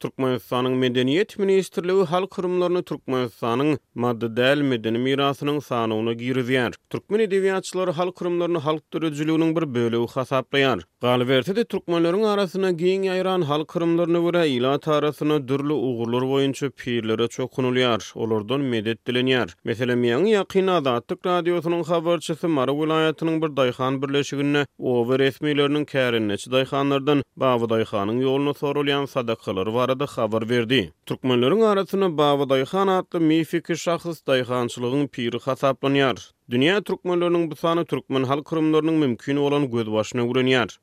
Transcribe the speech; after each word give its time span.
Türkmenistanyň 0.00 0.74
medeniýet 0.80 1.32
ministrligi 1.38 2.04
hal 2.10 2.24
kurumlaryny 2.32 2.80
Türkmenistanyň 2.88 3.74
maddi 4.00 4.28
medeni 4.70 4.98
mirasynyň 4.98 5.58
sanawyna 5.60 6.12
girizýär. 6.12 6.72
Türkmen 6.90 7.20
edebiýatçylary 7.20 7.92
hal 7.92 8.12
kurumlaryny 8.12 8.58
halk 8.58 8.82
döredijiliginiň 8.92 9.50
bir 9.56 9.66
bölegi 9.74 10.06
hasaplaýar. 10.14 10.80
Galiberti 11.02 11.56
de 11.56 11.64
türkmenleriň 11.64 12.24
arasyna 12.24 12.70
giň 12.70 13.04
ýaýran 13.10 13.42
hal 13.50 13.64
kurumlaryny 13.68 14.20
görä 14.24 14.42
ýyla 14.54 14.72
tarasyna 14.86 15.38
dürli 15.48 15.72
ugurlar 15.72 16.22
boýunça 16.32 16.70
pirlere 16.70 17.28
çokunulýar, 17.28 18.12
olardan 18.14 18.60
medet 18.74 19.06
dilenýär. 19.06 19.52
Meselem 19.64 20.00
meniň 20.00 20.26
ýakyn 20.32 20.70
adatlyk 20.78 21.26
radiosynyň 21.26 21.84
habarçysy 21.92 22.46
Mara 22.46 22.72
vilayatynyň 22.74 23.42
bir 23.42 23.56
Dayxan 23.56 24.00
birleşigine 24.02 24.66
owa 24.78 25.16
resmiýleriniň 25.26 25.84
käriniçi 25.84 26.50
Dayxanlardan 26.52 27.22
Bawy 27.36 27.66
daýhanyň 27.74 28.24
ýoluny 28.24 28.54
sorulýan 28.64 29.06
sadakalar 29.06 29.66
barada 29.90 30.06
xabar 30.08 30.48
verdi. 30.48 30.92
Turkmenlərin 31.06 31.60
arasına 31.66 32.18
Baba 32.18 32.48
Dayxan 32.50 32.88
adlı 32.88 33.20
mifiki 33.20 33.76
şahıs 33.76 34.26
dayxançılığın 34.26 35.06
piri 35.06 35.36
xasablanıyar. 35.36 36.30
Dünya 36.50 36.78
Turkmenlərinin 36.78 37.50
bu 37.50 37.56
sani 37.56 37.84
Turkmen 37.84 38.22
hal 38.22 38.42
kurumlarının 38.42 38.94
mümkün 38.94 39.36
olan 39.36 39.70
gözbaşına 39.70 40.24
uğrunyar. 40.26 40.80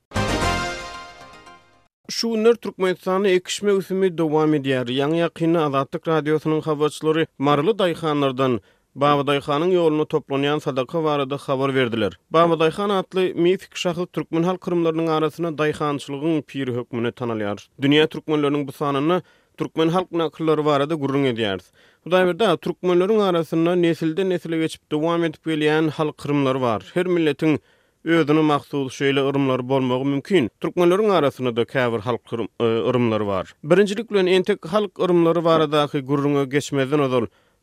Şu 2.09 2.43
nur 2.43 2.55
türkmen 2.55 2.95
sanı 3.01 3.27
ekşme 3.27 3.71
usumi 3.73 4.09
dowam 4.17 4.53
edýär. 4.55 4.87
Ýa-ni 4.95 5.17
ýaqyny 5.23 5.59
Azatlyk 5.59 6.07
radiosynyň 6.07 6.61
habarçylary 6.63 7.25
Marly 7.37 7.73
daýxanlardan 7.81 8.61
Babadayxanın 8.97 9.71
yolunu 9.71 10.05
toplanyan 10.05 10.59
sadaka 10.59 11.03
varada 11.03 11.35
xabar 11.37 11.75
verdiler. 11.75 12.13
Babadayxan 12.29 12.89
adlı 12.89 13.21
mifik 13.35 13.75
şahı 13.75 14.05
Türkmen 14.05 14.43
hal 14.43 14.57
kırımlarının 14.57 15.07
arasına 15.07 15.57
dayxançılığın 15.57 16.41
pir 16.41 16.67
hükmünü 16.67 17.11
tanalyar. 17.11 17.67
Dünya 17.81 18.07
Türkmenlerinin 18.07 18.67
bu 18.67 18.71
sanını 18.71 19.21
Türkmen 19.57 19.87
halk 19.87 20.11
nakılları 20.11 20.65
varada 20.65 20.93
gurrun 20.95 21.23
ediyarız. 21.23 21.71
Bu 22.05 22.11
da 22.11 22.39
bir 22.39 23.19
arasında 23.27 23.75
nesilde 23.75 24.29
nesile 24.29 24.57
geçip 24.57 24.91
devam 24.91 25.23
edip 25.23 25.45
geliyen 25.45 25.87
halk 25.87 26.17
kırımları 26.17 26.61
var. 26.61 26.91
Her 26.93 27.05
milletin 27.05 27.59
Ödünü 28.05 28.41
maksul 28.41 28.89
şeyle 28.89 29.21
ırımlar 29.27 29.69
bolmagy 29.69 30.03
mümkin. 30.03 30.49
Türkmenlerin 30.61 31.09
arasında 31.09 31.55
da 31.55 31.65
käbir 31.65 31.99
halk 31.99 32.33
ırım, 32.33 32.47
ırımlar 32.89 33.21
e, 33.21 33.25
var. 33.25 33.53
Birinjilikle 33.63 34.19
entek 34.19 34.65
halk 34.65 34.99
ırımları 34.99 35.43
barada 35.45 35.87
ki 35.87 35.99
gurrunga 35.99 36.43
geçmeden 36.43 36.99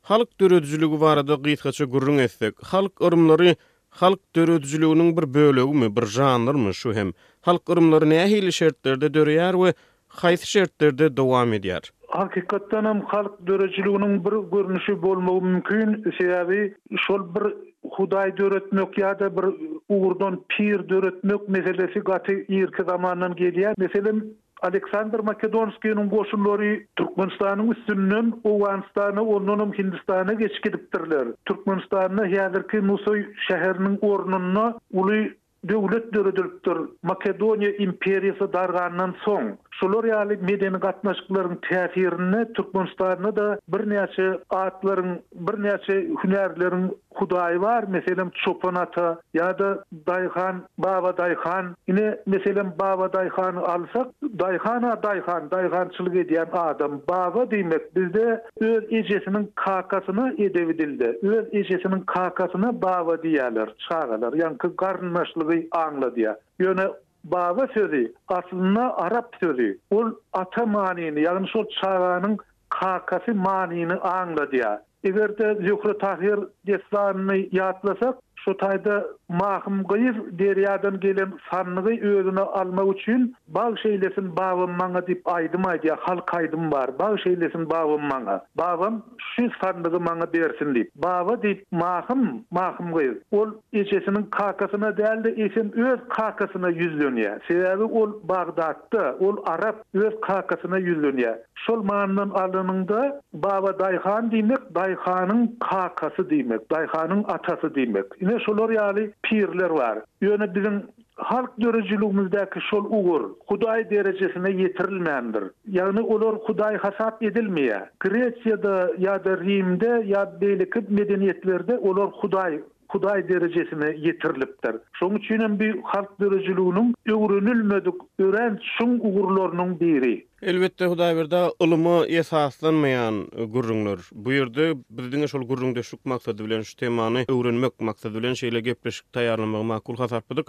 Halk 0.04 0.40
dörödüzülügü 0.40 1.00
varada 1.00 1.34
gitgaça 1.34 1.84
gürrün 1.84 2.18
etsek. 2.18 2.54
Halk 2.66 3.00
ırımları, 3.00 3.56
halk 3.90 4.18
dörödüzülüğünün 4.36 5.16
bir 5.16 5.34
bölögü 5.34 5.72
mü, 5.78 5.96
bir 5.96 6.06
janır 6.06 6.54
mı 6.54 6.74
şu 6.74 6.92
hem? 6.94 7.12
Halk 7.40 7.70
ırımları 7.70 8.10
ne 8.10 8.20
ahili 8.22 8.52
şertlerde 8.52 9.14
dörüyer 9.14 9.54
ve 9.54 9.74
hayt 10.08 10.40
şertlerde 10.40 11.16
devam 11.16 11.52
ediyer? 11.52 11.92
Hakikattan 12.08 12.84
hem 12.84 13.00
halk 13.00 13.46
dörödüzülüğünün 13.46 14.24
bir 14.24 14.30
görünüşü 14.52 15.02
bolmogu 15.02 15.42
mümkün. 15.42 16.12
Sebebi, 16.20 16.74
şol 16.96 17.34
bir 17.34 17.54
huday 17.90 18.36
dörötmök 18.36 18.98
ya 18.98 19.18
da 19.18 19.36
bir 19.36 19.54
uğurdan 19.88 20.44
pir 20.48 20.88
dörötmök 20.88 21.48
meselesi 21.48 22.00
gati 22.00 22.46
irki 22.48 22.82
zamanan 22.84 23.36
geliyy. 23.36 23.66
Meselim, 23.78 24.34
Alexander 24.64 25.20
Makedonskiýanyň 25.28 26.08
goşullary 26.08 26.70
Türkmenistanyň 26.96 27.72
üstünden 27.74 28.26
Owanstana 28.44 29.20
we 29.30 29.52
hem 29.62 29.72
Hindistana 29.78 30.32
geçipdirler. 30.32 31.26
Türkmenistanyň 31.46 32.22
häzirki 32.36 32.80
Musoy 32.80 33.20
şäheriniň 33.48 33.98
ornuny 34.00 34.72
uly 34.92 35.20
döwlet 35.68 36.06
döredipdir. 36.14 36.76
Makedoniýa 37.10 37.76
imperiýasy 37.88 38.48
darganyndan 38.52 39.12
soň 39.26 39.44
Sulor 39.78 40.06
ýaly 40.08 40.36
medeni 40.48 40.78
gatnaşyklaryň 40.82 41.54
täsirini 41.66 43.30
da 43.38 43.46
bir 43.74 43.82
näçe 43.92 44.26
atlaryň, 44.62 45.14
bir 45.48 45.56
näçe 45.64 45.94
hünärleriň 46.22 46.84
hudaýy 47.20 47.58
bar, 47.64 47.82
meselem 47.96 48.30
Çopan 48.44 48.74
ata 48.84 49.06
ýa-da 49.38 49.72
Dayxan, 50.10 50.60
Baba 50.78 51.12
Dayxan. 51.22 51.72
Ine 51.86 52.06
meselem 52.26 52.72
Baba 52.80 53.08
Dayxan 53.12 53.56
alsak, 53.74 54.08
Dayxana 54.44 54.94
Dayxan, 55.08 55.50
Dayxançylyk 55.56 56.14
edýän 56.24 56.56
adam 56.68 57.00
Baba 57.10 57.42
diýmek 57.54 57.90
bizde 57.98 58.26
öz 58.60 58.84
ejesiniň 59.00 59.46
kakasyny 59.64 60.26
edewi 60.48 60.78
dilde. 60.82 61.12
Öz 61.34 61.46
ejesiniň 61.62 62.04
kakasyny 62.14 62.70
Baba 62.86 63.14
diýerler, 63.26 63.68
çağalar, 63.88 64.28
ýa-ni 64.38 64.46
yani, 64.62 64.74
garnaşlygy 64.86 65.58
anla 65.84 66.08
diýer. 66.18 66.36
Ýöne 66.62 66.86
Baba 67.24 67.66
sözü 67.74 68.12
aslında 68.28 68.96
Arap 68.98 69.30
sözü. 69.42 69.78
O 69.90 70.04
ata 70.32 70.66
manini, 70.66 71.22
yani 71.22 71.48
şu 71.52 71.64
çağanın 71.82 72.38
kakası 72.68 73.34
manini 73.34 73.94
anladı 73.94 74.56
ya. 74.56 74.82
Eğer 75.04 75.38
de 75.38 75.54
Zuhru 75.54 75.98
Tahir 75.98 76.38
destanını 76.66 77.36
yatlasak, 77.52 78.16
şu 78.44 78.56
tayda 78.56 79.04
mahım 79.28 79.84
qıyır 79.84 80.16
deryadan 80.38 81.00
gelen 81.00 81.32
sarnıgı 81.50 81.90
özünü 81.90 82.40
alma 82.40 82.82
üçün 82.92 83.34
bağ 83.48 83.76
şeylesin 83.82 84.36
bağım 84.36 84.70
mana 84.76 85.06
dip 85.06 85.22
aydım 85.34 85.62
aydı 85.66 85.86
ya 85.86 85.96
halk 86.00 86.34
aydım 86.36 86.72
var 86.72 86.90
bağ 86.98 87.16
şeylesin 87.18 87.70
bağım 87.70 88.02
manga 88.02 88.44
bağım 88.58 89.02
şu 89.18 89.48
sarnıgı 89.64 90.00
manga 90.00 90.32
bersin 90.32 90.74
dip 90.74 90.90
bağı 90.94 91.42
dip 91.42 91.64
mahım 91.72 92.44
mahım 92.50 92.92
qıyır 92.92 93.16
ol 93.30 93.48
içesinin 93.72 94.22
kakasına 94.22 94.96
deldi 94.96 95.28
isim 95.42 95.72
öz 95.86 95.98
kakasına 96.08 96.68
yüzlönü 96.68 97.38
sebebi 97.48 97.82
ol 97.82 98.12
bağdatta 98.24 99.16
ol 99.20 99.36
arap 99.46 99.76
öz 99.94 100.20
kakasına 100.22 100.78
yüzlönü 100.78 101.20
ya 101.20 101.38
şol 101.54 101.82
mağından 101.82 102.30
alınında 102.30 103.20
bağı 103.32 103.78
dayxan 103.78 104.30
demek 104.30 104.74
dayhanın 104.74 105.56
kakası 105.70 106.30
demek 106.30 106.70
dayhanın 106.70 107.24
atası 107.24 107.74
dimek 107.74 108.04
Ene 108.34 108.44
şolar 108.44 108.70
yali 108.70 109.14
pirler 109.22 109.70
var. 109.70 109.98
Yöne 110.20 110.54
bizim 110.54 110.82
halk 111.16 111.60
dörücülüğümüzdeki 111.60 112.60
şol 112.70 112.84
uğur 112.90 113.30
Kuday 113.48 113.90
derecesine 113.90 114.50
yetirilmendir. 114.62 115.44
Yani 115.68 116.00
olur 116.00 116.38
Kuday 116.38 116.76
hasap 116.76 117.22
edilmeye. 117.22 117.80
Grecia'da 118.00 118.90
ya 118.98 119.24
da 119.24 119.38
Rim'de 119.38 120.02
ya 120.06 120.26
da 120.26 120.40
beylik 120.40 120.90
medeniyetlerde 120.90 121.78
olur 121.78 122.12
Kuday 122.20 122.60
Kuday 122.88 123.28
derecesine 123.28 123.88
yetirilipdir. 123.96 124.74
Şoň 125.00 125.14
üçin 125.14 125.60
bir 125.60 125.80
halk 125.82 126.08
derejiliginiň 126.20 126.86
öwrenilmedik 127.08 127.94
ören 128.18 128.58
şuň 128.78 129.00
ugurlarynyň 129.02 129.80
biri. 129.80 130.26
Elbette 130.46 130.84
Huda 130.86 131.16
birda 131.16 131.50
ılımı 131.62 132.06
esaslanmayan 132.06 133.14
gurrunglar. 133.52 133.98
Bu 134.12 134.32
yurdu 134.32 134.78
bizdine 134.90 135.28
şol 135.28 135.42
gurrungda 135.48 135.82
şuk 135.82 136.06
maksadı 136.06 136.44
bilen 136.44 136.62
şu 136.62 136.76
temanı 136.76 137.18
öğrenmek 137.18 137.80
maksadı 137.80 138.18
bilen 138.22 138.34
şeyle 138.34 138.60
gepleşik 138.60 139.12
tayarlanmak 139.12 139.64
makul 139.64 139.96
hasarpıdık. 139.96 140.46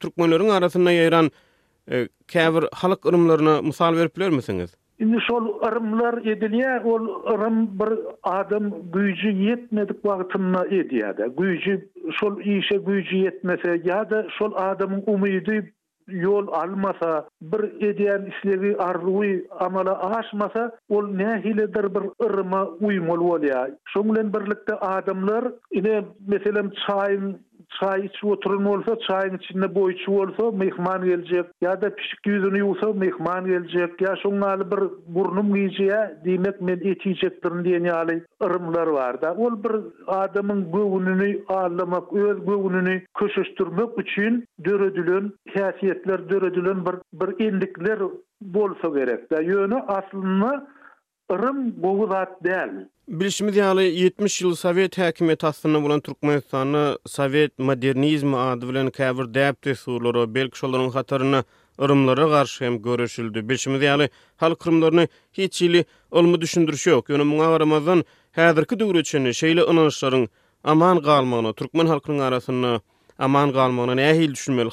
Turkmanların 0.00 0.48
arasında 0.48 0.90
yayran 0.92 1.30
e, 1.90 2.08
kevr 2.28 2.64
halık 2.72 3.06
ırımlarına 3.06 3.62
musal 3.62 3.96
verpiler 3.96 4.30
misiniz? 4.30 4.76
Şimdi 5.00 5.18
şol 5.28 5.62
ırımlar 5.66 6.14
ediliyye 6.26 6.80
ol 6.84 7.24
ırım 7.34 7.78
bir 7.78 7.90
adım 8.22 8.90
gücü 8.94 9.28
yetmedik 9.28 10.04
vaktimna 10.04 10.64
ediyada. 10.66 11.26
ediyy 11.26 11.78
şol 12.20 12.40
işe 12.40 12.74
ediyy 12.76 13.22
yetmese, 13.24 13.70
ediyy 13.72 13.92
da 14.10 14.26
şol 14.38 14.52
ediyy 15.26 15.62
yol 16.08 16.48
almasa 16.52 17.28
bir 17.42 17.62
edýän 17.88 18.26
işleri 18.26 18.76
arwy 18.76 19.46
amala 19.60 19.94
aşmasa 20.18 20.64
ol 20.90 21.08
nähiledir 21.22 21.84
bir 21.94 22.04
ýrma 22.28 22.60
uýmul 22.90 23.22
bolýar 23.30 23.72
şoňlen 23.94 24.34
birlikde 24.34 24.74
adamlar 24.90 25.52
ine 25.72 26.04
meselem 26.26 26.70
çaýyn 26.86 27.32
çay 27.80 28.04
içip 28.06 28.24
oturun 28.24 28.64
olsa, 28.64 28.96
çayın 29.08 29.36
içinde 29.36 29.74
boy 29.74 29.92
içip 29.92 30.08
olsa 30.08 30.50
mehman 30.56 31.04
gelecek. 31.04 31.46
Ya 31.60 31.82
da 31.82 31.94
pişik 31.94 32.26
yüzünü 32.26 32.58
yusa 32.58 32.92
mehman 32.92 33.46
gelecek. 33.46 34.00
Ya 34.00 34.14
şunlarla 34.22 34.70
bir 34.70 34.80
burnum 35.06 35.54
giyeceğe 35.54 36.16
demek 36.24 36.60
men 36.60 36.74
et 36.84 37.06
yiyecektirin 37.06 37.64
diyen 37.64 37.84
yali 37.84 38.24
ırımlar 38.44 38.86
var 38.86 39.22
da. 39.22 39.34
Ol 39.34 39.64
bir 39.64 39.72
adamın 40.06 40.72
gövününü 40.72 41.44
ağırlamak, 41.48 42.12
öz 42.12 42.46
gövününü 42.46 43.02
köşüştürmek 43.18 44.06
için 44.08 44.44
dörödülün, 44.64 45.36
hasiyetler 45.54 46.28
dörödülün 46.30 46.84
bir, 46.86 46.92
bir 47.12 47.44
indikler 47.54 47.98
bolsa 48.40 48.88
gerek. 48.88 49.30
Da 49.30 49.42
yönü 49.42 49.74
aslını... 49.88 50.66
ırım 51.32 51.82
bogu 51.82 52.06
zat 52.06 52.44
değil 52.44 53.92
70 54.00 54.40
yıl 54.42 54.54
Sovet 54.54 54.98
hakimiyet 54.98 55.44
aslında 55.44 55.82
bulan 55.82 56.00
Turkmenistan'ı 56.00 56.98
Sovet 57.06 57.58
modernizmi 57.58 58.36
adı 58.36 58.68
bilen 58.68 58.90
kavir 58.90 59.34
dapti 59.34 59.74
suları, 59.74 60.34
belki 60.34 60.58
şolların 60.58 60.88
hatarını 60.90 61.44
ırımlara 61.82 62.28
karşı 62.28 62.64
hem 62.64 62.82
görüşüldü. 62.82 63.48
Bilşimiz 63.48 63.82
yali 63.82 64.08
halk 64.36 64.66
ırımlarını 64.66 65.08
hiç 65.32 65.62
ili 65.62 65.84
olma 66.10 66.40
düşündürüşü 66.40 66.90
yok. 66.90 67.08
Yönü 67.10 67.24
muna 67.24 67.50
varamazan 67.52 68.04
hedirki 68.32 68.80
dörü 68.80 69.04
çini 69.04 70.28
aman 70.64 71.02
kalmanı, 71.02 71.54
Türkmen 71.54 71.86
halkının 71.86 72.18
arasını 72.18 72.80
aman 73.18 73.52
kalmanı 73.52 73.90
aman 73.90 74.28
düşünmeli. 74.32 74.68
aman 74.68 74.72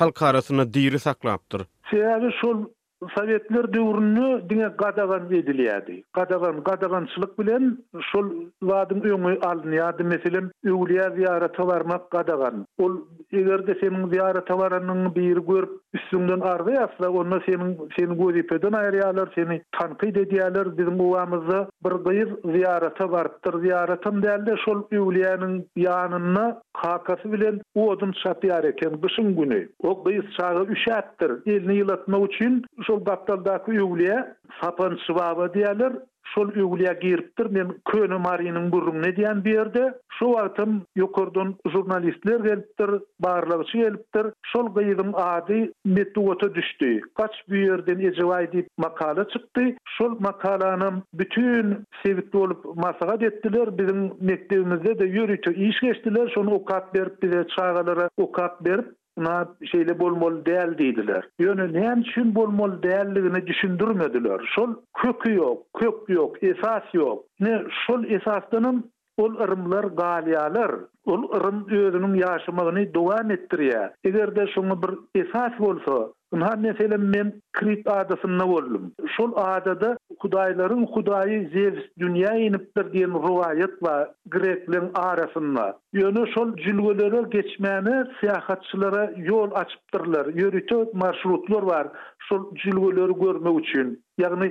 aman 0.00 0.12
kalmanı 0.12 1.16
aman 1.16 1.38
kalmanı 1.82 2.32
şol 2.40 2.58
Sovetler 3.08 3.64
döwrünü 3.72 4.40
diňe 4.50 4.68
gadagan 4.78 5.30
edilýärdi. 5.40 6.02
Gadagan 6.14 6.62
gadagançylyk 6.64 7.38
bilen 7.38 7.78
şol 8.12 8.26
wadyň 8.62 9.00
öňü 9.12 9.32
alynýardy. 9.50 10.02
Meselem, 10.04 10.50
öwliýä 10.64 11.06
ziýarata 11.16 11.66
barmak 11.70 12.10
gadagan. 12.10 12.66
Ol 12.78 12.92
eger 13.32 13.66
de 13.66 13.72
seniň 13.80 14.04
ziýarata 14.12 14.56
baranyň 14.62 15.14
bir 15.14 15.38
görüp 15.50 15.70
üstünden 15.94 16.40
arda 16.52 16.72
ýasla, 16.76 17.08
onda 17.22 17.40
senin 17.48 17.70
seni 17.98 18.14
gözüpeden 18.22 18.76
aýrýarlar, 18.82 19.32
seni 19.34 19.60
tanqid 19.80 20.16
edýärler. 20.26 20.74
Bizim 20.78 20.98
bu 20.98 21.08
wamyzda 21.14 21.58
bir 21.84 21.94
gyýyr 22.08 22.28
ziýarata 22.54 23.06
bardyr. 23.16 23.54
Ziýaratym 23.64 24.20
däldi 24.26 24.58
şol 24.64 24.84
öwliýäniň 25.00 25.54
ýanyna 25.86 26.46
kakası 26.82 27.32
bilen 27.32 27.60
odun 27.74 28.12
çapýar 28.24 28.68
eken, 28.74 29.00
gyşyň 29.06 29.32
güni. 29.40 29.62
O 29.82 29.96
gyýyr 30.04 30.24
çağı 30.36 30.68
üşäpdir. 30.76 31.30
Elini 31.46 31.80
ýylatmak 31.80 32.89
şol 32.90 33.06
battaldaky 33.06 33.80
uglya 33.82 34.18
sapan 34.62 34.98
şwaba 35.06 35.46
diýerler 35.54 35.92
şol 36.34 36.48
uglya 36.62 36.90
giripdir 37.02 37.46
men 37.54 37.70
köne 37.90 38.18
marinin 38.24 38.66
gurrum 38.72 38.98
ne 39.04 39.08
diýen 39.14 39.38
bir 39.44 39.54
ýerde 39.58 39.84
şu 40.18 40.24
wagtym 40.32 40.74
ýokurdan 41.02 41.52
jurnalistler 41.74 42.40
gelipdir 42.46 42.90
barlygy 43.26 43.66
şu 43.72 43.78
gelipdir 43.82 44.26
şol 44.50 44.66
gyýym 44.78 45.14
ady 45.24 45.62
metuwata 45.98 46.50
düşdi 46.58 46.92
kaç 47.22 47.34
bir 47.48 47.64
ýerden 47.68 48.00
ejewaý 48.10 48.44
diýip 48.54 48.66
makala 48.86 49.26
çykdy 49.34 49.66
şol 49.96 50.18
makalany 50.28 50.92
bütün 51.22 51.74
sevitli 52.02 52.38
bolup 52.38 52.68
masaga 52.86 53.18
detdiler 53.26 53.68
biziň 53.80 54.02
mektebimizde 54.32 54.98
de 54.98 55.04
ýürüti 55.16 55.54
işgeçdiler 55.70 56.30
şonu 56.34 56.50
okat 56.60 56.94
berip 56.94 57.22
bize 57.22 57.40
çaýgalara 57.56 58.08
okat 58.18 58.64
berip 58.64 58.96
na 59.20 59.48
şeyle 59.72 59.98
bolmol 59.98 60.44
değerli 60.44 60.78
dediler. 60.78 61.24
Yönü 61.38 61.80
hem 61.80 62.02
şun 62.14 62.34
bolmol 62.34 62.82
değerliğini 62.82 63.46
düşündürmediler. 63.46 64.40
Sol 64.56 64.74
kökü 64.96 65.34
yok, 65.34 65.62
kök 65.78 65.94
yok, 66.08 66.42
esas 66.42 66.82
yok. 66.94 67.24
Ne 67.40 67.62
sol 67.86 68.04
esasının 68.04 68.90
ol 69.20 69.34
ırımlar 69.44 69.84
galiyalar, 69.84 70.72
ol 71.06 71.22
ırım 71.36 71.60
özünün 71.70 72.14
yaşamagyny 72.26 72.94
dowam 72.94 73.30
etdirýä. 73.30 73.82
Egerde 74.10 74.44
şoňa 74.54 74.76
bir 74.82 74.90
esas 75.22 75.52
bolsa, 75.64 75.98
Unha 76.32 76.52
mesele 76.64 76.96
men 76.96 77.28
Krit 77.52 77.88
adasında 77.92 78.44
boldum. 78.50 78.84
Şol 79.16 79.32
adada 79.36 79.88
hudaýlaryň 80.22 80.82
hudaýy 80.94 81.34
Zeus 81.54 81.80
dünýä 82.02 82.34
inip 82.46 82.68
bir 82.76 82.86
diýen 82.94 83.14
rivayet 83.28 83.74
we 83.86 83.96
Grekleriň 84.34 84.86
arasynda. 85.02 85.66
Ýöne 86.00 86.22
şol 86.34 86.48
jülgelere 86.66 87.22
geçmäni 87.36 87.96
syahatçylara 88.20 89.04
ýol 89.26 89.50
açypdyrlar. 89.62 90.26
var, 90.26 90.88
marşrutlar 91.02 91.62
bar 91.72 91.86
şol 92.28 92.40
jülgeleri 92.62 93.14
görmek 93.24 93.56
üçin. 93.60 93.86
Ýagny 94.20 94.50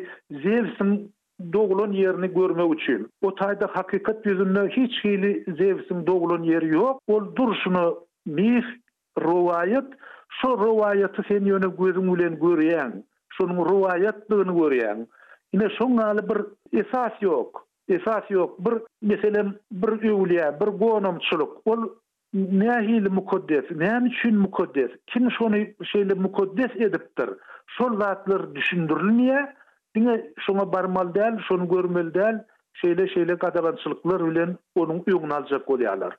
doğulun 1.53 1.91
yerini 1.91 2.27
görme 2.33 2.71
için. 2.75 3.07
O 3.21 3.35
tayda 3.35 3.67
hakikat 3.73 4.25
yüzünde 4.25 4.67
hiç 4.69 5.03
hili 5.03 5.45
zevsim 5.57 6.07
doğulun 6.07 6.43
yeri 6.43 6.67
yok. 6.67 7.01
O 7.07 7.35
duruşunu 7.35 7.99
mif, 8.25 8.65
rovayet... 9.21 9.85
şu 10.41 10.47
rovayeti 10.47 11.21
sen 11.27 11.45
yöne 11.45 11.67
gözüm 11.79 12.15
ile 12.15 12.27
görüyen, 12.29 13.03
şunun 13.29 13.69
ruvayetliğini 13.69 14.59
görüyen. 14.61 15.07
Yine 15.53 15.67
şun 15.77 15.97
bir 15.97 16.37
esas 16.79 17.13
yok. 17.21 17.67
Esas 17.87 18.23
yok. 18.29 18.59
Bir 18.65 18.73
meselem 19.01 19.53
bir 19.71 19.87
övliye, 19.87 20.59
bir 20.61 20.65
gonomçuluk. 20.65 21.61
O 21.65 21.77
ne 22.33 22.71
hili 22.81 23.09
mukaddes, 23.09 23.65
ne 23.75 24.01
için 24.09 24.37
mukaddes, 24.39 24.91
kim 25.07 25.31
şunu 25.31 25.65
şeyle 25.85 26.13
mukaddes 26.13 26.71
ediptir. 26.75 27.29
Şol 27.67 27.99
vaatlar 27.99 28.55
Dine 29.95 30.25
şuna 30.45 30.73
barmal 30.73 31.13
däl, 31.13 31.37
şonu 31.47 31.69
görmel 31.69 32.11
däl, 32.13 32.35
şeýle 32.81 33.05
şeýle 33.13 33.35
gadagatçylyklar 33.43 34.21
bilen 34.29 34.51
onuň 34.81 34.99
uýgun 35.09 35.31
aljak 35.37 35.65
bolýarlar. 35.71 36.13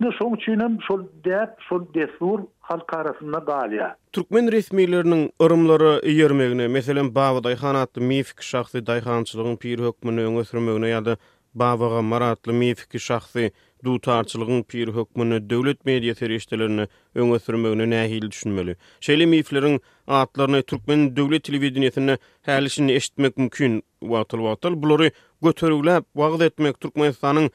Ne 0.00 0.12
şoň 0.18 0.36
üçinem 0.38 0.76
şol 0.86 1.00
däp, 1.24 1.56
şol 1.68 1.82
desur 1.94 2.40
halk 2.70 2.92
arasynda 2.98 3.40
galya. 3.50 3.88
Türkmen 4.14 4.48
resmiýetleriniň 4.54 5.22
ýerimleri 5.40 5.92
ýermegine, 6.12 6.68
meselem 6.78 7.10
Bawdaý 7.18 7.58
hanatly 7.64 8.06
mifik 8.12 8.42
şahsy 8.52 8.84
daýhançylygyň 8.92 9.56
pir 9.66 9.82
hökmüni 9.88 10.28
öňe 10.28 10.44
sürmegine 10.52 10.94
ýa-da 10.94 11.16
Bawaga 11.54 12.02
maratly 12.02 12.52
mifik 12.52 13.00
şahsy 13.00 13.48
dutarçılığın 13.84 14.62
pir 14.62 14.88
hökmünü 14.94 15.50
dövlet 15.50 15.84
media 15.86 16.14
terişdelerini 16.14 16.88
öňe 17.14 17.38
sürmegini 17.38 17.90
nähil 17.90 18.30
düşünmeli. 18.30 18.76
Şeýle 19.00 19.26
miflerin 19.26 19.80
atlaryny 20.06 20.62
türkmen 20.62 21.16
döwlet 21.16 21.44
telewizionyasyna 21.44 22.18
hälişini 22.46 22.92
eşitmek 22.92 23.36
mümkin. 23.36 23.82
Watyl 24.00 24.36
watyl 24.38 24.82
bulary 24.82 25.10
göterilip 25.42 26.04
wagt 26.14 26.42
etmek 26.42 26.74
türkmenistanyň 26.80 27.50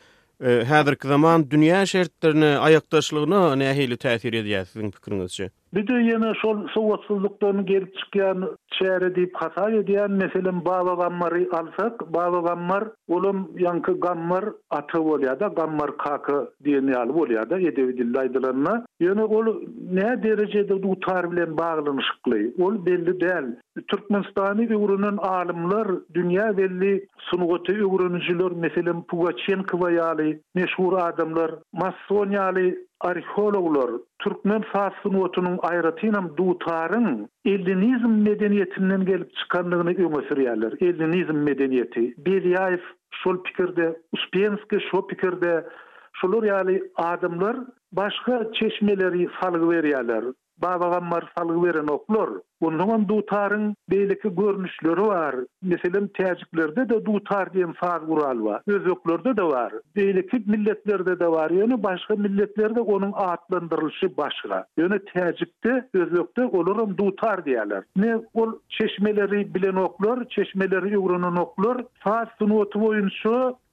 e, 0.45 0.65
häzirki 0.65 1.07
zaman 1.07 1.51
dünya 1.51 1.85
şertlerini 1.85 2.45
ayakdaşlygyna 2.45 3.41
nähil 3.63 3.93
täsir 4.03 4.33
edýär 4.33 4.65
siziň 4.65 4.91
pikiriňizçe? 4.91 5.49
Bir 5.73 5.87
de 5.87 5.93
yine 5.93 6.33
şol 6.41 6.67
sovatsızlıkların 6.67 7.65
gelip 7.65 7.95
çıkayan 7.97 8.57
çeyre 8.71 9.15
deyip 9.15 9.35
hata 9.35 9.71
ediyen 9.71 10.11
meselen 10.11 10.63
gammarı 10.63 11.47
alsak 11.51 12.13
baba 12.13 12.39
gammar 12.49 12.83
oğlum 13.07 13.49
yankı 13.59 13.99
gammar 13.99 14.45
atı 14.69 14.97
ya 15.25 15.39
da 15.39 15.47
gammar 15.47 15.97
kakı 15.97 16.49
diyen 16.65 16.87
al 16.87 17.29
ya 17.29 17.49
da 17.49 17.57
yedevi 17.59 17.97
dille 17.97 18.19
aydılanına. 18.19 18.85
Yine 18.99 19.23
ol 19.23 19.61
ne 19.91 20.23
derecede 20.23 20.83
bu 20.83 20.99
tarifle 20.99 21.57
bağlanışıklığı 21.57 22.63
ol 22.63 22.85
belli 22.85 23.19
değil. 23.21 23.47
Türkmenistan'ı 23.87 24.77
uğrunun 24.77 25.17
alımlar 25.17 25.87
dünya 26.13 26.57
belli 26.57 27.07
sunugatı 27.17 27.87
uğrunucular 27.87 28.51
meselen 28.51 29.03
Pugaçenkova 29.03 29.91
yalı 29.91 30.33
meşhur 30.55 30.93
adamlar 30.99 31.51
Masonyalı 31.73 32.73
arheologlar 33.03 33.91
Türkmen 34.19 34.61
fasfun 34.61 35.13
otunun 35.13 35.59
ayratinam 35.63 36.37
dutarın 36.37 37.29
Ellenizm 37.45 38.23
medeniyetinden 38.29 39.05
gelip 39.05 39.35
çıkanlığını 39.35 39.79
öme 39.89 40.27
sürerler. 40.29 40.73
Ellenizm 40.81 41.35
medeniyeti. 41.37 42.13
Beliaev 42.25 42.77
şol 43.23 43.43
pikirde, 43.43 44.01
Uspenski 44.11 44.77
şol 44.91 45.07
pikirde, 45.07 45.65
şolur 46.13 46.43
yali 46.43 46.91
adımlar 46.95 47.57
başka 47.91 48.51
çeşmeleri 48.53 49.27
salgı 49.41 49.69
veriyerler. 49.69 50.23
Babagamlar 50.57 51.31
salgı 51.37 51.63
veren 51.63 51.87
oklar. 51.87 52.29
Onun 52.63 53.07
dutarın 53.07 53.75
beylikli 53.91 54.35
görünüşleri 54.35 55.01
var. 55.01 55.35
Mesela 55.63 56.07
terciklerde 56.17 56.89
de 56.89 57.05
dutar 57.05 57.53
diyen 57.53 57.73
far 57.73 58.05
kural 58.05 58.45
var. 58.45 58.61
Özöklerde 58.67 59.37
de 59.37 59.43
var. 59.43 59.73
Beylikli 59.95 60.43
milletlerde 60.51 61.19
de 61.19 61.27
var. 61.27 61.49
Yani 61.49 61.83
başka 61.83 62.15
milletlerde 62.15 62.79
onun 62.81 63.11
adlandırılışı 63.15 64.17
başka. 64.17 64.65
Yani 64.77 64.99
tercihte 65.13 65.87
özökte 65.93 66.45
olurum 66.45 66.97
dutar 66.97 67.45
diyerler. 67.45 67.83
Ne 67.95 68.15
ol 68.33 68.53
çeşmeleri 68.69 69.53
bilen 69.53 69.75
oklar, 69.75 70.29
çeşmeleri 70.29 70.93
yugrunun 70.93 71.35
oklar. 71.35 71.83
Far 71.99 72.29
sunu 72.39 72.57
otu 72.57 72.83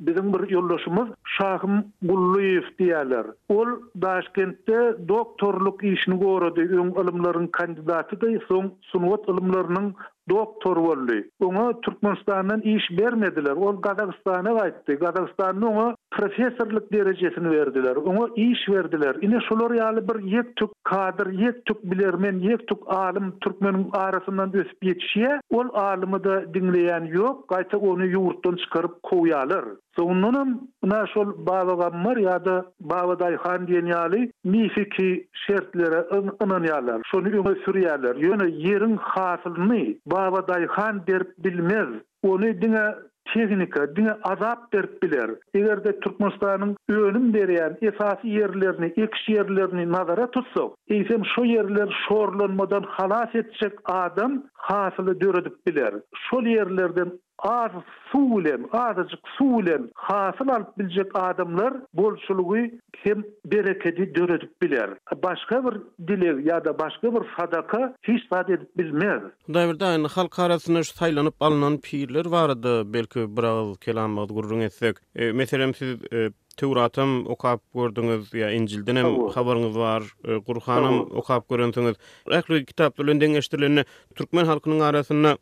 bizim 0.01 0.33
bir 0.33 0.51
yollaşımız 0.51 1.09
Şahım 1.39 1.85
Gulluyev 2.03 2.63
diyerler. 2.79 3.27
Ol 3.49 3.67
Daşkent'te 4.03 4.95
doktorluk 5.09 5.85
işini 5.85 6.15
gorudu. 6.19 6.61
Ön 6.61 6.91
alımların 6.95 7.47
kandidatı 7.47 8.21
da 8.21 8.27
son 8.49 8.73
Sunwat 8.89 9.29
ulumlarynyň 9.29 9.93
doktor 10.31 10.77
bolly. 10.87 11.21
Oňa 11.41 11.81
Türkmenistandan 11.83 12.61
iş 12.61 12.85
bermediler. 12.99 13.53
Ol 13.67 13.77
Gazagystana 13.87 14.53
gaýtdy. 14.61 14.93
Gazagystanyň 15.05 15.65
oňa 15.71 15.87
professorlyk 16.17 16.87
derejesini 16.95 17.51
berdiler. 17.57 17.97
Oňa 18.11 18.27
iş 18.47 18.61
berdiler. 18.75 19.15
Ine 19.27 19.39
şolary 19.49 19.81
ýaly 19.83 20.01
bir 20.11 20.19
ýet 20.35 20.51
tük 20.61 20.71
kadr, 20.93 21.31
ýet 21.43 21.61
tük 21.69 21.79
bilermen, 21.93 22.41
ýet 22.49 22.65
tük 22.71 22.81
alim 23.01 23.29
Türkmeniň 23.45 23.85
arasından 24.05 24.55
ösüp 24.63 24.83
ýetişiýe, 24.91 25.37
ol 25.59 25.69
alimi 25.87 26.21
da 26.29 26.37
dinleýän 26.57 27.11
ýok, 27.15 27.45
gaýta 27.55 27.79
ony 27.93 28.11
ýurtdan 28.15 28.59
çykaryp 28.65 28.95
kowýalar. 29.11 29.65
Sonunun 29.99 30.71
buna 30.83 31.07
şol 31.07 31.47
bağlıga 31.47 31.89
mır 31.91 32.17
ya 32.17 32.45
da 32.45 32.65
bağlı 32.81 33.19
dayhan 33.19 33.67
diyen 33.67 33.87
yali 33.87 34.33
mifiki 34.45 35.27
şertlere 35.47 36.05
ın, 36.17 36.31
ınan 36.43 36.63
yalar. 36.65 37.01
Şonu 37.13 37.29
ümü 37.29 37.59
sürü 37.65 37.81
Yöne 38.21 38.51
yerin 38.51 38.97
hasılını 38.97 39.95
ba 40.07 40.20
baba 40.21 40.43
dayhan 40.53 41.07
berip 41.07 41.35
bilmez. 41.39 41.89
Onu 42.23 42.63
dine 42.63 42.87
Tehnika, 43.35 43.97
dine 43.97 44.13
azap 44.23 44.73
derip 44.73 45.03
biler. 45.03 45.31
Eger 45.55 45.85
de 45.85 46.01
Türkmenistan'ın 46.01 46.77
önüm 46.89 47.35
deriyen 47.35 47.77
esas 47.83 48.19
yerlerini, 48.23 48.87
ekşi 48.97 49.33
yerlerini 49.33 49.93
nazara 49.93 50.31
tutsa, 50.31 50.61
eysem 50.89 51.23
şu 51.35 51.45
yerler 51.45 51.89
şorlanmadan 52.09 52.83
halas 52.83 53.35
etecek 53.35 53.73
adam 53.85 54.43
hasılı 54.53 55.21
dörüdüp 55.21 55.67
biler. 55.67 55.95
Şol 56.31 56.43
yerlerden 56.43 57.13
az 57.43 57.71
suulem, 58.13 58.67
azıcık 58.73 59.19
suulem 59.39 59.89
hasıl 59.95 60.49
alıp 60.49 60.79
bilecek 60.79 61.07
adamlar 61.17 61.75
bolçuluğu 61.95 62.57
hem 62.97 63.25
bereketi 63.47 64.15
döredip 64.15 64.63
biler. 64.63 64.91
Başka 65.23 65.65
bir 65.65 65.81
dilek 66.09 66.47
ya 66.47 66.65
da 66.65 66.79
başka 66.79 67.15
bir 67.15 67.21
sadaka 67.41 67.95
hiç 68.03 68.29
zat 68.33 68.51
edip 68.51 68.79
bilmez. 68.79 69.23
Da 69.55 69.73
bir 69.75 69.81
de 69.81 69.85
aynı 69.85 70.07
halk 70.09 70.39
arasında 70.39 70.83
şu 70.83 70.95
taylanıp 70.99 71.35
alınan 71.41 71.81
piirler 71.81 72.27
vardı. 72.27 72.93
Belki 72.95 73.37
biraz 73.37 73.79
kelamı 73.79 74.27
gururun 74.27 74.61
etsek. 74.61 74.97
E, 75.17 75.33
mesela 75.33 75.73
siz 75.73 76.05
e, 76.13 76.29
Tevratam 76.57 77.27
okap 77.27 77.61
gördünüz 77.75 78.35
ya 78.35 78.51
İncil'den 78.51 78.97
hem 78.97 79.29
haberiniz 79.29 79.77
var. 79.79 80.03
E, 80.25 80.39
Kurhanam 80.45 81.01
okap 81.01 81.49
görüntünüz. 81.49 81.97
Rekli 82.31 82.65
kitap 82.67 82.99
bölündeng 82.99 83.37
eştirilene 83.37 83.85
Türkmen 84.15 84.45
halkının 84.45 84.81
arasında 84.81 85.37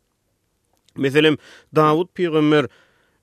Meselem 0.97 1.37
Davud 1.75 2.07
Peygamber 2.13 2.65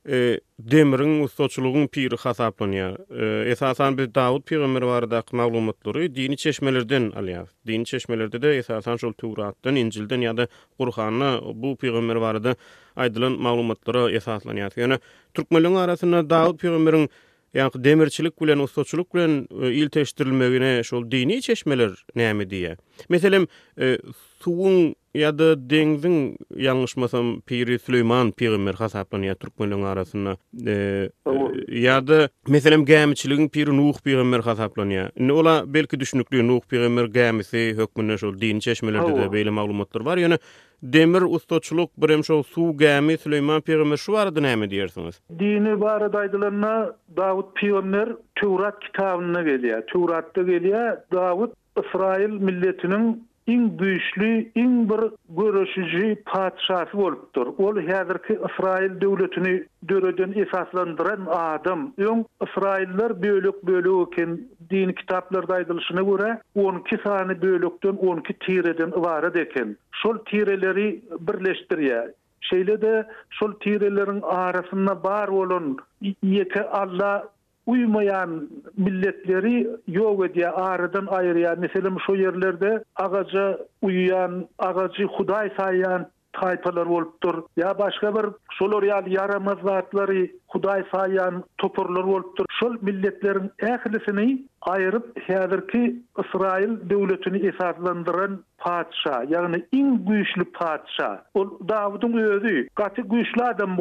e, 0.08 0.40
demirin 0.58 1.24
ustaçlugun 1.24 1.86
piri 1.86 2.16
hasaplanya. 2.16 2.96
E, 3.20 3.44
esasan 3.50 3.98
biz 3.98 4.14
Davud 4.14 4.42
Peygamber 4.42 4.82
barada 4.86 5.22
maglumatlary 5.32 6.14
dini 6.14 6.36
çeşmelerden 6.36 7.02
alýar. 7.12 7.46
Dini 7.66 7.84
çeşmelerde 7.84 8.42
de 8.42 8.56
esasan 8.58 8.96
şol 8.96 9.12
Tewratdan, 9.12 9.74
Injilden 9.76 10.20
ýa-da 10.20 10.48
Qur'anny 10.78 11.40
bu 11.62 11.76
Peygamber 11.76 12.20
barada 12.20 12.56
aýdylan 12.96 13.36
maglumatlara 13.42 14.00
esaslanýar. 14.12 14.70
Ýöne 14.70 14.80
yani, 14.80 14.98
türkmenlilerin 15.34 15.74
arasynda 15.74 16.30
Davud 16.30 16.58
Pygamberin 16.58 17.10
ýa-da 17.54 17.84
demirçilik 17.84 18.40
bilen 18.42 18.58
ustaçlyk 18.58 19.14
bilen 19.14 20.70
e, 20.70 20.82
şol 20.82 21.10
dini 21.10 21.42
çeşmeler 21.42 21.90
näme 22.16 22.42
diýe. 22.44 22.76
Meselem 23.08 23.46
e, 23.80 23.98
suwun 24.40 24.94
ya 25.16 25.30
da 25.38 25.46
deňziň 25.72 26.16
ýalňyşmasam 26.64 27.28
Piri 27.48 27.76
Süleyman 27.84 28.32
peýgamber 28.36 28.76
hasaplanýa 28.80 29.34
türkmenleriň 29.40 29.84
arasynda 29.92 30.34
ýa 30.60 31.96
e, 31.98 32.06
da 32.10 32.18
meselem 32.52 32.84
gämçiligiň 32.88 33.48
Piri 33.54 33.72
Nuh 33.78 33.96
peýgamber 34.04 34.42
hasaplanýa. 34.44 35.06
Ne 35.18 35.32
ola 35.32 35.54
belki 35.66 36.00
düşnükli 36.00 36.42
Nuh 36.48 36.60
peýgamber 36.72 37.08
gämisi 37.16 37.62
hökmünde 37.78 38.18
şol 38.18 38.36
din 38.40 38.58
çeşmelerde 38.60 39.14
de 39.20 39.26
beýle 39.36 39.50
maglumatlar 39.50 40.04
bar. 40.04 40.18
Ýöne 40.18 40.38
demir 40.82 41.22
ustaçylyk 41.36 41.90
birem 41.96 42.24
şol 42.24 42.42
suw 42.42 42.76
gämi 42.84 43.16
Süleyman 43.18 43.60
peýgamber 43.64 43.96
şu 43.96 44.12
barada 44.12 44.40
näme 44.44 44.66
diýersiňiz? 44.74 45.20
Dini 45.38 45.80
barada 45.80 46.18
aýdylanyna 46.26 46.74
Dawud 47.16 47.56
peýgamber 47.62 48.16
Tewrat 48.40 48.80
kitabyna 48.84 49.40
gelýär. 49.48 49.80
Tewratda 49.92 50.40
gelýär 50.52 51.00
Dawud 51.12 51.56
Israil 51.80 52.30
milletiniň 52.40 53.14
in 53.46 53.76
güýçli, 53.78 54.50
in 54.54 54.88
bir 54.88 55.00
göreşiji 55.40 56.08
paçasy 56.26 56.96
bolupdyr. 56.98 57.46
Ol 57.66 57.76
häzirki 57.88 58.34
Israil 58.48 59.00
döwletini 59.00 59.54
döreden 59.88 60.32
esaslandyran 60.44 61.26
adam. 61.30 61.92
Öň 61.98 62.24
Israiller 62.48 63.22
bölük 63.22 63.66
bölük 63.66 64.08
eken 64.12 64.38
din 64.70 64.92
kitaplarda 64.92 65.54
aýdylyşyna 65.60 66.02
görä 66.10 66.32
12 66.54 66.96
sany 67.04 67.42
bölükden 67.42 67.96
12 67.96 68.34
tireden 68.46 68.88
ibaret 68.98 69.36
eken. 69.36 69.76
Şol 70.02 70.16
tireleri 70.18 71.02
birleşdirýä. 71.26 72.12
Şeýle 72.50 72.82
de 72.82 73.06
şol 73.30 73.52
tirelerin 73.52 74.22
arasynda 74.22 75.02
bar 75.04 75.32
bolan 75.32 75.76
ýeke 76.02 76.62
Allah 76.68 77.28
uymayan 77.66 78.48
milletleri 78.76 79.66
yok 79.86 80.34
diye 80.34 80.48
ağrıdan 80.48 81.06
ayırıyor. 81.06 81.58
Mesela 81.58 81.90
şu 82.06 82.14
yerlerde 82.14 82.84
ağaca 82.96 83.58
uyuyan, 83.82 84.48
ağacı 84.58 85.04
huday 85.04 85.52
sayan 85.58 86.10
taypalar 86.32 86.86
olupdur. 86.86 87.42
Ya 87.56 87.78
başka 87.78 88.14
bir 88.14 88.26
solorial 88.52 89.06
yaramaz 89.06 89.56
zatları 89.64 90.28
huday 90.48 90.84
sayan 90.94 91.44
topurlar 91.58 92.04
olupdur. 92.04 92.44
Şol 92.60 92.74
milletlerin 92.82 93.50
ehlisini 93.58 94.42
ayırıp 94.62 95.22
hazırki 95.30 96.02
İsrail 96.18 96.90
devletini 96.90 97.46
esaslandıran 97.54 98.44
patşa, 98.58 99.24
yani 99.28 99.64
in 99.72 100.06
güyüşlü 100.08 100.44
patşa. 100.52 101.22
O 101.34 101.46
Davud'un 101.68 102.12
özü, 102.16 102.68
katı 102.74 103.02
güyüşlü 103.02 103.42
adam 103.42 103.78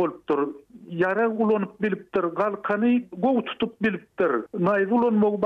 yara 0.90 1.30
ulanıp 1.30 1.82
biliptir, 1.82 2.22
kalkanı 2.36 3.02
gov 3.18 3.42
tutup 3.42 3.82
biliptir, 3.82 4.32
naiv 4.60 4.92
ulanmogu 4.92 5.42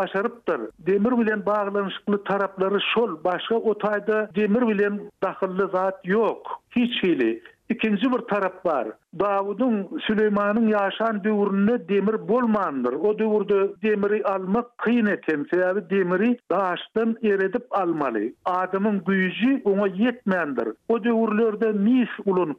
Demir 0.80 1.18
bilen 1.20 1.46
bağlanışıklı 1.46 2.24
tarapları 2.24 2.78
şol, 2.96 3.24
başqa 3.24 3.56
otayda 3.56 4.30
demir 4.36 4.68
bilen 4.68 5.00
dahıllı 5.24 5.70
zat 5.72 6.08
yok, 6.08 6.62
hiç 6.72 7.04
hili. 7.04 7.44
İkinci 7.70 8.12
bir 8.12 8.18
taraplar, 8.20 8.88
Davud'un, 9.20 9.90
Süleyman'ın 10.08 10.68
yaşan 10.68 11.24
dövrününe 11.24 11.90
demir 11.90 12.28
bolmandır. 12.28 12.94
O 12.94 13.20
dövrde 13.20 13.74
demiri 13.84 14.24
almak 14.24 14.78
kıyın 14.78 15.06
etem. 15.06 15.46
demiri 15.90 16.40
dağıştan 16.52 17.18
eredip 17.24 17.64
almalı. 17.72 18.20
Adamın 18.46 19.04
gücü 19.08 19.62
ona 19.66 19.88
yetmendir. 19.88 20.68
O 20.88 21.04
dövrlerde 21.04 21.72
mis 21.72 22.10
ulanıp 22.26 22.58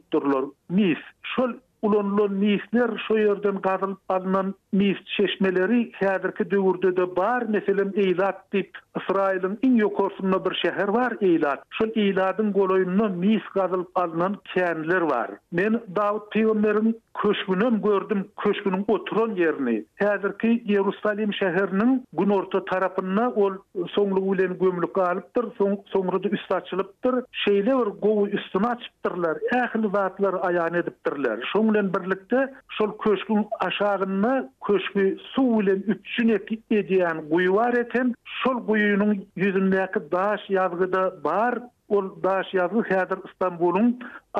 Mis. 0.69 0.97
Şol 1.23 1.49
ulanlan 1.81 2.41
niisler 2.41 3.01
şu 3.07 3.17
yerden 3.17 3.57
kazılıp 3.61 3.97
alınan 4.09 4.55
niis 4.73 4.97
çeşmeleri 5.17 5.91
kadirki 5.91 6.51
dövürde 6.51 6.97
de 6.97 7.15
bar 7.15 7.41
meselen 7.41 7.93
eylat 7.95 8.51
dip 8.53 8.69
Israel'in 9.01 9.59
in 9.61 9.75
yokorsunna 9.75 10.45
bir 10.45 10.55
şehir 10.55 10.87
var 10.87 11.13
eylat 11.21 11.63
şu 11.69 11.87
eylatın 11.95 12.51
goloyunna 12.51 13.09
niis 13.09 13.43
kazılıp 13.53 13.87
alınan 13.95 14.37
kendiler 14.53 15.01
var 15.01 15.29
men 15.51 15.81
Davut 15.95 16.31
Peygamber'in 16.31 17.01
köşkünüm 17.13 17.81
gördüm 17.81 18.27
köşkünün 18.43 18.85
oturan 18.87 19.35
yerini. 19.35 19.85
ki, 20.41 20.63
Yerusalim 20.73 21.33
şehrinin 21.33 22.05
gün 22.13 22.29
orta 22.29 22.65
tarafına 22.65 23.29
ol 23.31 23.53
sonlu 23.89 24.19
ulen 24.21 24.57
gömlük 24.59 24.97
alıptır. 24.97 25.55
Son, 25.57 25.79
sonra 25.85 26.23
da 26.23 26.29
üst 26.29 26.53
açılıptır. 26.53 27.15
Şeyle 27.31 27.75
var 27.75 27.87
govu 27.87 28.27
üstüne 28.27 28.67
açıptırlar. 28.67 29.37
Ehli 29.55 29.93
vaatları 29.93 30.37
ayağın 30.41 30.73
ediptirler. 30.73 31.39
Şunlen 31.53 31.93
birlikte 31.93 32.53
şol 32.69 32.97
köşkün 32.97 33.45
aşağına 33.59 34.49
köşkü 34.67 35.17
su 35.35 35.41
ulen 35.41 35.83
üçün 35.87 36.29
ediyen 36.69 37.29
kuyu 37.29 37.55
var 37.55 37.73
eten. 37.73 38.13
Şol 38.43 38.65
kuyunun 38.67 39.25
yüzündeki 39.35 40.11
daş 40.11 40.39
yazgıda 40.49 41.23
bar 41.23 41.59
ol 41.95 42.23
daş 42.27 42.47
yazgy 42.57 42.83
häzir 42.89 43.19
Istanbulun 43.29 43.87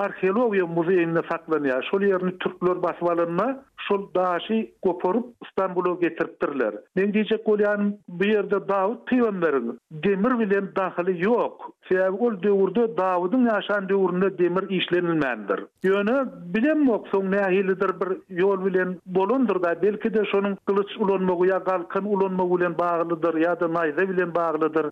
arheologiýa 0.04 0.68
muzeýinde 0.78 1.24
saklanýar. 1.32 1.84
Şol 1.92 2.06
ýerini 2.12 2.34
türkler 2.46 2.82
basyp 2.86 3.10
alanma, 3.14 3.48
şol 3.88 4.06
daşı 4.16 4.68
koparıp 4.82 5.26
İstanbul'a 5.46 5.94
getirttirler. 6.02 6.74
Men 6.98 7.10
diýje 7.14 7.38
golýan 7.48 7.88
bu 8.08 8.24
ýerde 8.28 8.60
Dawud 8.70 9.08
tiýenleriň 9.12 9.70
demir 10.08 10.36
bilen 10.42 10.68
dahaly 10.78 11.14
ýok. 11.26 11.56
Sebäbi 11.90 12.18
ol 12.28 12.36
döwürde 12.44 12.84
Dawudyň 13.00 13.48
ýaşan 13.54 13.88
döwründe 13.90 14.30
demir 14.38 14.70
işlenilmändir. 14.80 15.64
Ýöne 15.90 16.18
bilen 16.58 16.84
mok 16.90 17.10
bir 18.02 18.10
ýol 18.42 18.66
bilen 18.66 18.96
bolundyr 19.06 19.62
da 19.64 19.76
belki 19.82 20.14
de 20.14 20.20
şonuň 20.34 20.58
kılıç 20.66 20.98
ulanmagy 21.00 21.50
ýa 21.50 21.60
galkyn 21.72 22.04
ulanmagy 22.16 22.54
bilen 22.58 22.78
baglydyr 22.84 23.34
ýa-da 23.46 23.66
naýza 23.80 24.10
bilen 24.14 24.36
baglydyr. 24.36 24.86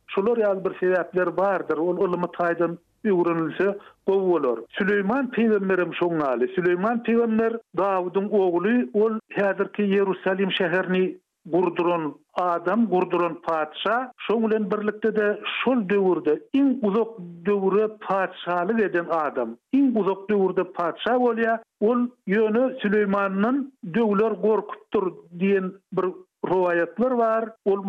bir 0.66 0.72
sebäpler 0.82 1.38
bardyr. 1.38 1.78
Ol 1.78 1.98
ulumy 1.98 2.30
taýdan 2.42 2.78
bir 3.06 3.12
urunulsa 3.12 3.76
bolar. 4.08 4.60
Süleyman 4.70 5.32
peygamberim 5.32 5.92
şoňaly. 5.94 6.48
Süleyman 6.56 7.04
peygamber 7.04 7.54
Dawudyň 7.78 8.30
ogly, 8.32 8.90
ol 8.94 9.12
häzirki 9.30 9.82
Yerusalim 9.82 10.50
şäherini 10.50 11.18
gurduran 11.46 12.16
adam, 12.34 12.88
gurduran 12.88 13.42
paçha, 13.42 14.12
şoň 14.30 14.48
bilen 14.50 14.72
birlikde 14.72 15.16
de 15.16 15.40
şol 15.64 15.90
döwürde 15.90 16.34
iň 16.56 16.80
uzak 16.88 17.08
döwürde 17.46 17.88
paçhalyk 18.02 18.80
eden 18.80 19.06
adam. 19.10 19.50
Iň 19.74 20.00
uzak 20.00 20.30
döwürde 20.30 20.64
paçha 20.72 21.14
bolýa, 21.26 21.60
ol 21.82 22.00
ýöne 22.28 22.80
Süleymanyň 22.82 23.58
döwler 23.94 24.32
gorkup 24.32 25.16
diýen 25.40 25.72
bir 25.94 26.06
rivayetler 26.48 27.12
var. 27.12 27.50
Ol 27.66 27.88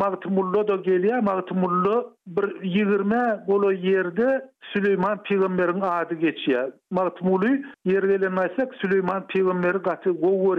da 0.67 0.75
geliyor. 0.75 1.19
Magtumullo 1.19 2.13
bir 2.27 2.61
yigirme 2.63 3.43
golo 3.47 3.71
yerde 3.71 4.49
Süleyman 4.73 5.23
Peygamber'in 5.23 5.81
adı 5.81 6.13
geçiyor. 6.15 6.71
Magtumullo 6.91 7.47
yergelen 7.85 8.49
Süleyman 8.81 9.27
Peygamber'i 9.27 9.77
gati 9.77 10.09
govur 10.09 10.57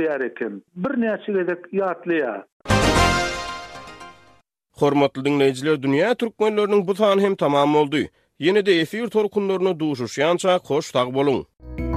Bir 0.78 1.00
ne 1.00 1.40
edek 1.42 1.58
yatlıya. 1.72 2.44
Hormatlı 4.78 5.25
dinleyiciler, 5.25 5.82
dünya 5.82 6.14
bu 6.87 6.94
tanı 6.94 7.20
hem 7.20 7.34
tamam 7.37 7.76
oldu. 7.76 7.96
Yine 8.38 8.66
de 8.66 8.72
efir 8.72 9.06
torkunlarına 9.08 9.78
duşuşyanca 9.80 10.58
bolun. 11.14 11.91